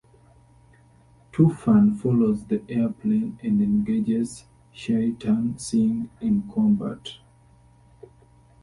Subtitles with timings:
[1.31, 7.17] Toofan follows the airplane and engages Shaitan Singh in combat.